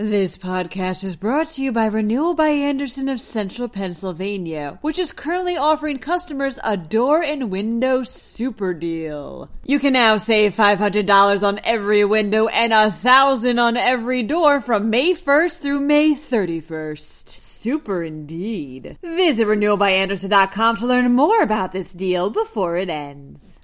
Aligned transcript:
This 0.00 0.38
podcast 0.38 1.04
is 1.04 1.14
brought 1.14 1.48
to 1.48 1.62
you 1.62 1.72
by 1.72 1.84
Renewal 1.84 2.32
by 2.32 2.48
Andersen 2.48 3.10
of 3.10 3.20
Central 3.20 3.68
Pennsylvania, 3.68 4.78
which 4.80 4.98
is 4.98 5.12
currently 5.12 5.58
offering 5.58 5.98
customers 5.98 6.58
a 6.64 6.74
door 6.74 7.22
and 7.22 7.50
window 7.50 8.02
super 8.04 8.72
deal. 8.72 9.50
You 9.62 9.78
can 9.78 9.92
now 9.92 10.16
save 10.16 10.56
$500 10.56 11.46
on 11.46 11.60
every 11.64 12.02
window 12.06 12.48
and 12.48 12.72
a 12.72 12.90
thousand 12.90 13.58
on 13.58 13.76
every 13.76 14.22
door 14.22 14.62
from 14.62 14.88
May 14.88 15.12
1st 15.12 15.60
through 15.60 15.80
May 15.80 16.14
31st. 16.14 17.28
Super 17.28 18.02
indeed. 18.02 18.96
Visit 19.02 19.46
renewalbyandersen.com 19.46 20.78
to 20.78 20.86
learn 20.86 21.12
more 21.12 21.42
about 21.42 21.72
this 21.74 21.92
deal 21.92 22.30
before 22.30 22.78
it 22.78 22.88
ends. 22.88 23.60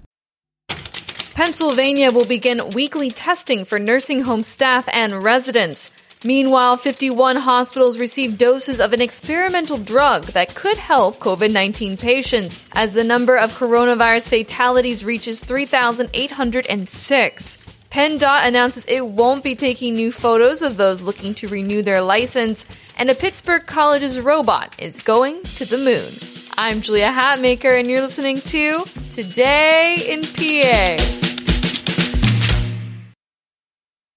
Pennsylvania 1.33 2.11
will 2.11 2.27
begin 2.27 2.69
weekly 2.75 3.09
testing 3.09 3.65
for 3.65 3.79
nursing 3.79 4.21
home 4.21 4.43
staff 4.43 4.87
and 4.93 5.23
residents. 5.23 5.93
Meanwhile, 6.27 6.75
51 6.75 7.37
hospitals 7.37 7.97
received 7.97 8.37
doses 8.37 8.81
of 8.81 8.91
an 8.91 8.99
experimental 8.99 9.77
drug 9.77 10.25
that 10.33 10.53
could 10.53 10.75
help 10.75 11.19
COVID 11.19 11.53
19 11.53 11.95
patients 11.95 12.65
as 12.73 12.91
the 12.91 13.05
number 13.05 13.37
of 13.37 13.57
coronavirus 13.57 14.27
fatalities 14.27 15.05
reaches 15.05 15.39
3,806. 15.39 17.57
PennDOT 17.89 18.45
announces 18.45 18.83
it 18.89 19.07
won't 19.07 19.41
be 19.41 19.55
taking 19.55 19.95
new 19.95 20.11
photos 20.11 20.61
of 20.61 20.75
those 20.75 21.01
looking 21.01 21.33
to 21.35 21.47
renew 21.47 21.81
their 21.81 22.01
license, 22.01 22.65
and 22.97 23.09
a 23.09 23.15
Pittsburgh 23.15 23.65
College's 23.65 24.19
robot 24.19 24.75
is 24.79 25.01
going 25.01 25.41
to 25.43 25.63
the 25.63 25.77
moon. 25.77 26.11
I'm 26.57 26.81
Julia 26.81 27.07
Hatmaker, 27.07 27.79
and 27.79 27.89
you're 27.89 28.01
listening 28.01 28.41
to 28.41 28.83
Today 29.11 29.95
in 30.09 30.23
PA. 30.23 31.16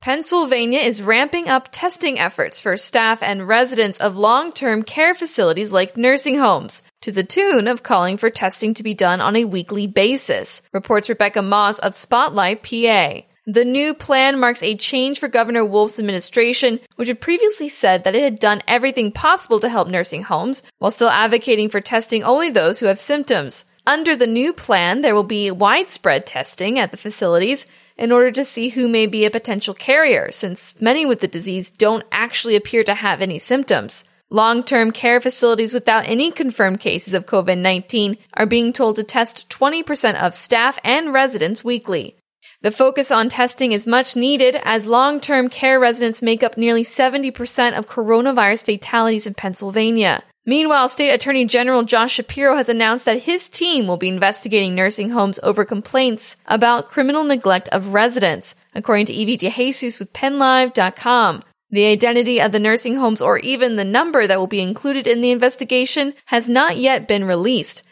Pennsylvania 0.00 0.78
is 0.78 1.02
ramping 1.02 1.50
up 1.50 1.68
testing 1.70 2.18
efforts 2.18 2.58
for 2.58 2.74
staff 2.78 3.22
and 3.22 3.46
residents 3.46 4.00
of 4.00 4.16
long 4.16 4.50
term 4.50 4.82
care 4.82 5.14
facilities 5.14 5.72
like 5.72 5.94
nursing 5.94 6.38
homes, 6.38 6.82
to 7.02 7.12
the 7.12 7.22
tune 7.22 7.68
of 7.68 7.82
calling 7.82 8.16
for 8.16 8.30
testing 8.30 8.72
to 8.72 8.82
be 8.82 8.94
done 8.94 9.20
on 9.20 9.36
a 9.36 9.44
weekly 9.44 9.86
basis, 9.86 10.62
reports 10.72 11.10
Rebecca 11.10 11.42
Moss 11.42 11.78
of 11.80 11.94
Spotlight 11.94 12.62
PA. 12.62 13.20
The 13.44 13.64
new 13.66 13.92
plan 13.92 14.40
marks 14.40 14.62
a 14.62 14.74
change 14.74 15.18
for 15.18 15.28
Governor 15.28 15.66
Wolf's 15.66 15.98
administration, 15.98 16.80
which 16.96 17.08
had 17.08 17.20
previously 17.20 17.68
said 17.68 18.04
that 18.04 18.14
it 18.14 18.22
had 18.22 18.38
done 18.38 18.62
everything 18.66 19.12
possible 19.12 19.60
to 19.60 19.68
help 19.68 19.86
nursing 19.86 20.22
homes, 20.22 20.62
while 20.78 20.90
still 20.90 21.10
advocating 21.10 21.68
for 21.68 21.82
testing 21.82 22.24
only 22.24 22.48
those 22.48 22.78
who 22.78 22.86
have 22.86 22.98
symptoms. 22.98 23.66
Under 23.86 24.16
the 24.16 24.26
new 24.26 24.54
plan, 24.54 25.02
there 25.02 25.14
will 25.14 25.24
be 25.24 25.50
widespread 25.50 26.24
testing 26.24 26.78
at 26.78 26.90
the 26.90 26.96
facilities, 26.96 27.66
in 28.00 28.10
order 28.10 28.32
to 28.32 28.46
see 28.46 28.70
who 28.70 28.88
may 28.88 29.06
be 29.06 29.26
a 29.26 29.30
potential 29.30 29.74
carrier, 29.74 30.32
since 30.32 30.80
many 30.80 31.04
with 31.04 31.20
the 31.20 31.28
disease 31.28 31.70
don't 31.70 32.02
actually 32.10 32.56
appear 32.56 32.82
to 32.82 32.94
have 32.94 33.20
any 33.20 33.38
symptoms. 33.38 34.04
Long 34.30 34.64
term 34.64 34.90
care 34.90 35.20
facilities 35.20 35.74
without 35.74 36.08
any 36.08 36.30
confirmed 36.30 36.80
cases 36.80 37.12
of 37.12 37.26
COVID 37.26 37.58
19 37.58 38.16
are 38.34 38.46
being 38.46 38.72
told 38.72 38.96
to 38.96 39.04
test 39.04 39.50
20% 39.50 40.14
of 40.14 40.34
staff 40.34 40.78
and 40.82 41.12
residents 41.12 41.62
weekly. 41.62 42.16
The 42.62 42.70
focus 42.70 43.10
on 43.10 43.28
testing 43.28 43.72
is 43.72 43.86
much 43.86 44.16
needed 44.16 44.56
as 44.62 44.86
long 44.86 45.20
term 45.20 45.50
care 45.50 45.78
residents 45.78 46.22
make 46.22 46.42
up 46.42 46.56
nearly 46.56 46.84
70% 46.84 47.76
of 47.76 47.86
coronavirus 47.86 48.64
fatalities 48.64 49.26
in 49.26 49.34
Pennsylvania. 49.34 50.22
Meanwhile, 50.50 50.88
State 50.88 51.12
Attorney 51.12 51.44
General 51.44 51.84
Josh 51.84 52.14
Shapiro 52.14 52.56
has 52.56 52.68
announced 52.68 53.04
that 53.04 53.22
his 53.22 53.48
team 53.48 53.86
will 53.86 53.96
be 53.96 54.08
investigating 54.08 54.74
nursing 54.74 55.10
homes 55.10 55.38
over 55.44 55.64
complaints 55.64 56.34
about 56.44 56.88
criminal 56.88 57.22
neglect 57.22 57.68
of 57.68 57.94
residents, 57.94 58.56
according 58.74 59.06
to 59.06 59.12
Evie 59.12 59.38
DeJesus 59.38 60.00
with 60.00 60.12
PennLive.com. 60.12 61.44
The 61.70 61.86
identity 61.86 62.40
of 62.40 62.50
the 62.50 62.58
nursing 62.58 62.96
homes 62.96 63.22
or 63.22 63.38
even 63.38 63.76
the 63.76 63.84
number 63.84 64.26
that 64.26 64.40
will 64.40 64.48
be 64.48 64.58
included 64.60 65.06
in 65.06 65.20
the 65.20 65.30
investigation 65.30 66.14
has 66.24 66.48
not 66.48 66.78
yet 66.78 67.06
been 67.06 67.26
released. 67.26 67.84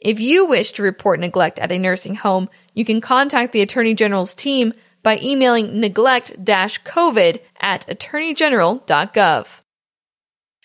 If 0.00 0.18
you 0.18 0.46
wish 0.46 0.72
to 0.72 0.82
report 0.82 1.20
neglect 1.20 1.58
at 1.58 1.70
a 1.70 1.78
nursing 1.78 2.14
home, 2.14 2.48
you 2.72 2.86
can 2.86 3.02
contact 3.02 3.52
the 3.52 3.60
Attorney 3.60 3.92
General's 3.92 4.32
team 4.32 4.72
by 5.02 5.18
emailing 5.18 5.80
neglect-covid 5.80 7.40
at 7.60 7.86
attorneygeneral.gov. 7.86 9.46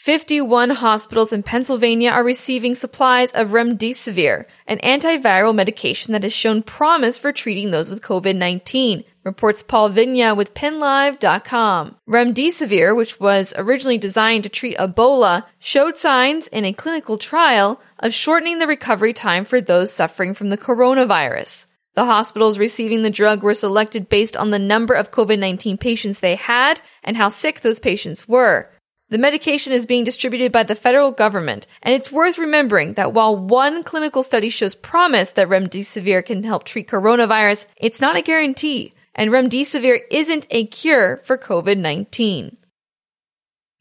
51 0.01 0.72
hospitals 0.72 1.31
in 1.31 1.44
Pennsylvania 1.44 2.09
are 2.09 2.23
receiving 2.23 2.73
supplies 2.73 3.31
of 3.34 3.50
remdesivir, 3.50 4.45
an 4.66 4.79
antiviral 4.79 5.53
medication 5.53 6.13
that 6.13 6.23
has 6.23 6.34
shown 6.34 6.63
promise 6.63 7.19
for 7.19 7.31
treating 7.31 7.69
those 7.69 7.88
with 7.88 8.01
COVID-19, 8.01 9.03
reports 9.23 9.61
Paul 9.61 9.91
Vigna 9.91 10.35
with 10.35 10.56
PennLive.com. 10.56 11.97
Remdesivir, 12.09 12.95
which 12.95 13.19
was 13.19 13.53
originally 13.56 14.00
designed 14.00 14.41
to 14.41 14.50
treat 14.50 14.75
Ebola, 14.79 15.45
showed 15.59 15.97
signs 15.97 16.47
in 16.47 16.66
a 16.66 16.73
clinical 16.73 17.19
trial 17.19 17.79
of 18.00 18.11
shortening 18.11 18.57
the 18.57 18.66
recovery 18.66 19.13
time 19.13 19.45
for 19.45 19.61
those 19.61 19.94
suffering 19.94 20.34
from 20.34 20.50
the 20.50 20.57
coronavirus. 20.57 21.67
The 21.94 22.06
hospitals 22.06 22.57
receiving 22.57 23.03
the 23.03 23.11
drug 23.11 23.44
were 23.44 23.53
selected 23.53 24.09
based 24.09 24.35
on 24.35 24.50
the 24.50 24.57
number 24.57 24.95
of 24.95 25.11
COVID-19 25.11 25.79
patients 25.79 26.22
they 26.22 26.38
had 26.38 26.81
and 27.03 27.17
how 27.17 27.29
sick 27.29 27.61
those 27.61 27.79
patients 27.79 28.28
were. 28.28 28.67
The 29.11 29.17
medication 29.17 29.73
is 29.73 29.85
being 29.85 30.05
distributed 30.05 30.53
by 30.53 30.63
the 30.63 30.73
federal 30.73 31.11
government, 31.11 31.67
and 31.83 31.94
it's 31.94 32.13
worth 32.13 32.38
remembering 32.38 32.94
that 32.94 33.11
while 33.11 33.35
one 33.35 33.83
clinical 33.83 34.23
study 34.23 34.49
shows 34.49 34.73
promise 34.73 35.31
that 35.31 35.49
remdesivir 35.49 36.25
can 36.25 36.44
help 36.44 36.63
treat 36.63 36.88
coronavirus, 36.88 37.66
it's 37.75 37.99
not 37.99 38.16
a 38.16 38.22
guarantee, 38.22 38.94
and 39.13 39.29
remdesivir 39.29 39.99
isn't 40.09 40.47
a 40.49 40.66
cure 40.66 41.19
for 41.25 41.38
COVID-19. 41.38 42.55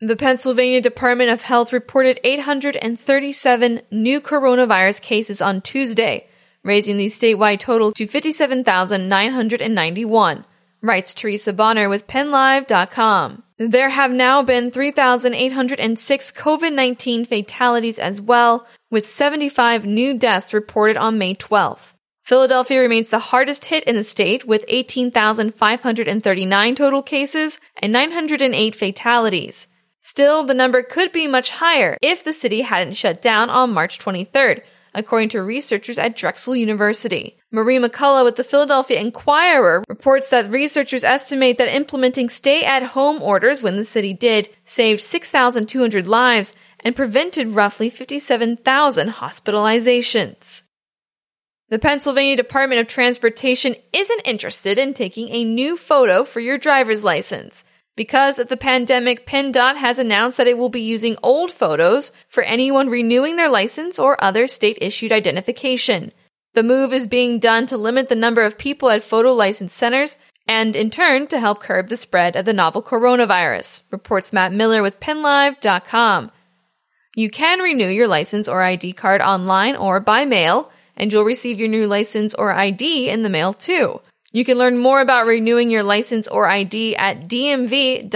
The 0.00 0.16
Pennsylvania 0.16 0.80
Department 0.80 1.30
of 1.30 1.42
Health 1.42 1.72
reported 1.72 2.18
837 2.24 3.82
new 3.92 4.20
coronavirus 4.20 5.00
cases 5.00 5.40
on 5.40 5.60
Tuesday, 5.60 6.26
raising 6.64 6.96
the 6.96 7.06
statewide 7.06 7.60
total 7.60 7.92
to 7.92 8.08
57,991, 8.08 10.44
writes 10.82 11.14
Teresa 11.14 11.52
Bonner 11.52 11.88
with 11.88 12.08
PennLive.com. 12.08 13.44
There 13.60 13.90
have 13.90 14.10
now 14.10 14.42
been 14.42 14.70
3,806 14.70 16.32
COVID-19 16.32 17.26
fatalities 17.26 17.98
as 17.98 18.18
well, 18.18 18.66
with 18.90 19.06
75 19.06 19.84
new 19.84 20.16
deaths 20.16 20.54
reported 20.54 20.96
on 20.96 21.18
May 21.18 21.34
12th. 21.34 21.92
Philadelphia 22.24 22.80
remains 22.80 23.10
the 23.10 23.18
hardest 23.18 23.66
hit 23.66 23.84
in 23.84 23.96
the 23.96 24.02
state 24.02 24.46
with 24.46 24.64
18,539 24.66 26.74
total 26.74 27.02
cases 27.02 27.60
and 27.82 27.92
908 27.92 28.74
fatalities. 28.74 29.66
Still, 30.00 30.42
the 30.42 30.54
number 30.54 30.82
could 30.82 31.12
be 31.12 31.26
much 31.26 31.50
higher 31.50 31.98
if 32.00 32.24
the 32.24 32.32
city 32.32 32.62
hadn't 32.62 32.94
shut 32.94 33.20
down 33.20 33.50
on 33.50 33.74
March 33.74 33.98
23rd, 33.98 34.62
according 34.94 35.28
to 35.28 35.42
researchers 35.42 35.98
at 35.98 36.16
Drexel 36.16 36.56
University. 36.56 37.36
Marie 37.52 37.78
McCullough 37.80 38.24
with 38.24 38.36
the 38.36 38.44
Philadelphia 38.44 39.00
Inquirer 39.00 39.82
reports 39.88 40.30
that 40.30 40.50
researchers 40.52 41.02
estimate 41.02 41.58
that 41.58 41.74
implementing 41.74 42.28
stay 42.28 42.62
at 42.62 42.82
home 42.84 43.20
orders 43.20 43.60
when 43.60 43.76
the 43.76 43.84
city 43.84 44.12
did 44.12 44.48
saved 44.64 45.02
6,200 45.02 46.06
lives 46.06 46.54
and 46.84 46.94
prevented 46.94 47.48
roughly 47.48 47.90
57,000 47.90 49.08
hospitalizations. 49.08 50.62
The 51.70 51.80
Pennsylvania 51.80 52.36
Department 52.36 52.80
of 52.80 52.86
Transportation 52.86 53.74
isn't 53.92 54.22
interested 54.24 54.78
in 54.78 54.94
taking 54.94 55.28
a 55.30 55.44
new 55.44 55.76
photo 55.76 56.22
for 56.22 56.38
your 56.38 56.56
driver's 56.56 57.02
license. 57.02 57.64
Because 57.96 58.38
of 58.38 58.46
the 58.46 58.56
pandemic, 58.56 59.26
PennDOT 59.26 59.76
has 59.76 59.98
announced 59.98 60.36
that 60.36 60.46
it 60.46 60.56
will 60.56 60.68
be 60.68 60.80
using 60.80 61.16
old 61.22 61.50
photos 61.50 62.12
for 62.28 62.44
anyone 62.44 62.88
renewing 62.88 63.34
their 63.34 63.50
license 63.50 63.98
or 63.98 64.22
other 64.22 64.46
state 64.46 64.78
issued 64.80 65.10
identification. 65.10 66.12
The 66.54 66.62
move 66.62 66.92
is 66.92 67.06
being 67.06 67.38
done 67.38 67.66
to 67.66 67.76
limit 67.76 68.08
the 68.08 68.16
number 68.16 68.42
of 68.42 68.58
people 68.58 68.90
at 68.90 69.04
photo 69.04 69.32
license 69.32 69.72
centers 69.72 70.18
and 70.48 70.74
in 70.74 70.90
turn 70.90 71.28
to 71.28 71.38
help 71.38 71.62
curb 71.62 71.88
the 71.88 71.96
spread 71.96 72.34
of 72.34 72.44
the 72.44 72.52
novel 72.52 72.82
coronavirus, 72.82 73.82
reports 73.92 74.32
Matt 74.32 74.52
Miller 74.52 74.82
with 74.82 74.98
PennLive.com. 74.98 76.32
You 77.14 77.30
can 77.30 77.60
renew 77.60 77.86
your 77.88 78.08
license 78.08 78.48
or 78.48 78.62
ID 78.62 78.94
card 78.94 79.20
online 79.20 79.76
or 79.76 80.00
by 80.00 80.24
mail, 80.24 80.72
and 80.96 81.12
you'll 81.12 81.22
receive 81.24 81.60
your 81.60 81.68
new 81.68 81.86
license 81.86 82.34
or 82.34 82.52
ID 82.52 83.08
in 83.08 83.22
the 83.22 83.28
mail 83.28 83.54
too. 83.54 84.00
You 84.32 84.44
can 84.44 84.58
learn 84.58 84.78
more 84.78 85.00
about 85.00 85.26
renewing 85.26 85.70
your 85.70 85.84
license 85.84 86.26
or 86.26 86.48
ID 86.48 86.96
at 86.96 87.28
dmv.pa.gov. 87.28 88.10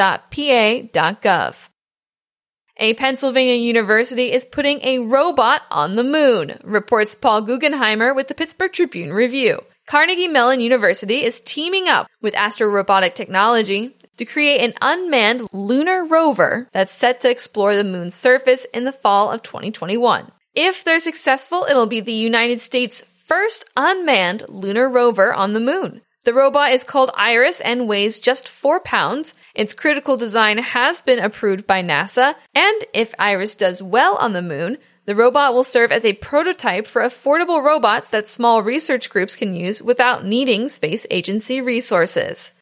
A 2.79 2.95
Pennsylvania 2.95 3.55
university 3.55 4.33
is 4.33 4.45
putting 4.45 4.81
a 4.83 4.99
robot 4.99 5.63
on 5.71 5.95
the 5.95 6.03
moon, 6.03 6.59
reports 6.65 7.15
Paul 7.15 7.43
Guggenheimer 7.43 8.13
with 8.17 8.27
the 8.27 8.35
Pittsburgh 8.35 8.73
Tribune 8.73 9.13
Review. 9.13 9.61
Carnegie 9.87 10.27
Mellon 10.27 10.59
University 10.59 11.23
is 11.23 11.41
teaming 11.45 11.87
up 11.87 12.09
with 12.21 12.35
Astrobotic 12.35 13.15
Technology 13.15 13.95
to 14.17 14.25
create 14.25 14.61
an 14.61 14.75
unmanned 14.83 15.43
lunar 15.53 16.05
rover 16.05 16.69
that's 16.73 16.93
set 16.93 17.21
to 17.21 17.31
explore 17.31 17.77
the 17.77 17.85
moon's 17.85 18.17
surface 18.17 18.67
in 18.75 18.83
the 18.83 18.93
fall 18.93 19.31
of 19.31 19.45
2021. 19.45 20.33
If 20.57 20.83
they're 20.83 20.99
successful, 20.99 21.67
it'll 21.71 21.87
be 21.87 22.01
the 22.01 22.13
United 22.13 22.61
States' 22.61 23.05
first 23.25 23.71
unmanned 23.77 24.47
lunar 24.49 24.89
rover 24.89 25.33
on 25.33 25.53
the 25.53 25.61
moon. 25.61 26.01
The 26.25 26.33
robot 26.35 26.73
is 26.73 26.85
called 26.85 27.11
Iris 27.15 27.61
and 27.61 27.87
weighs 27.87 28.19
just 28.19 28.49
4 28.49 28.81
pounds. 28.81 29.35
Its 29.55 29.75
critical 29.75 30.17
design 30.17 30.57
has 30.57 31.03
been 31.03 31.19
approved 31.19 31.67
by 31.67 31.83
NASA, 31.83 32.35
and 32.55 32.85
if 32.95 33.15
Iris 33.19 33.55
does 33.55 33.83
well 33.83 34.17
on 34.17 34.33
the 34.33 34.41
moon, 34.41 34.79
the 35.05 35.15
robot 35.15 35.53
will 35.53 35.65
serve 35.65 35.93
as 35.93 36.03
a 36.03 36.15
prototype 36.15 36.87
for 36.87 37.03
affordable 37.03 37.63
robots 37.63 38.09
that 38.09 38.31
small 38.31 38.63
research 38.63 39.11
groups 39.11 39.37
can 39.37 39.55
use 39.55 39.83
without 39.83 40.25
needing 40.25 40.71
space 40.71 41.07
agency 41.11 41.61
resources. 41.61 42.53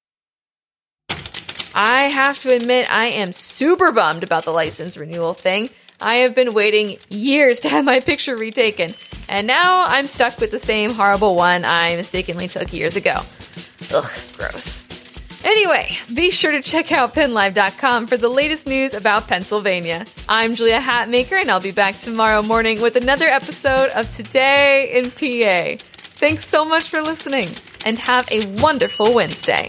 I 1.73 2.11
have 2.13 2.41
to 2.41 2.53
admit, 2.53 2.93
I 2.93 3.07
am 3.07 3.33
super 3.33 3.93
bummed 3.93 4.25
about 4.25 4.45
the 4.45 4.51
license 4.51 4.97
renewal 4.97 5.35
thing. 5.35 5.71
I 6.03 6.17
have 6.17 6.35
been 6.35 6.53
waiting 6.53 6.99
years 7.11 7.61
to 7.61 7.69
have 7.69 7.85
my 7.85 8.01
picture 8.01 8.37
retaken, 8.37 8.93
and 9.29 9.47
now 9.47 9.87
I'm 9.87 10.09
stuck 10.09 10.39
with 10.41 10.51
the 10.51 10.59
same 10.59 10.91
horrible 10.91 11.37
one 11.37 11.65
I 11.65 11.95
mistakenly 11.95 12.49
took 12.49 12.73
years 12.73 12.97
ago. 12.97 13.15
Ugh, 13.95 14.11
gross. 14.37 14.85
Anyway, 15.45 15.97
be 16.15 16.31
sure 16.31 16.53
to 16.53 16.61
check 16.61 16.93
out 16.93 17.15
pennlive.com 17.15 18.07
for 18.09 18.17
the 18.17 18.29
latest 18.29 18.67
news 18.67 18.95
about 18.95 19.29
Pennsylvania. 19.29 20.05
I'm 20.29 20.55
Julia 20.57 20.81
Hatmaker, 20.81 21.41
and 21.41 21.51
I'll 21.51 21.61
be 21.61 21.73
back 21.73 21.99
tomorrow 22.01 22.43
morning 22.43 22.81
with 22.81 22.97
another 22.97 23.27
episode 23.27 23.91
of 23.91 24.15
Today 24.17 24.93
in 24.95 25.11
PA. 25.11 25.83
Thanks 25.97 26.47
so 26.47 26.65
much 26.65 26.91
for 26.91 27.01
listening, 27.01 27.49
and 27.87 27.99
have 27.99 28.29
a 28.31 28.47
wonderful 28.61 29.15
Wednesday. 29.15 29.69